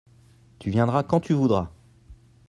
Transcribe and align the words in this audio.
tu 0.57 0.71
viendras 0.71 1.03
quand 1.03 1.19
tu 1.19 1.33
voudras. 1.33 1.69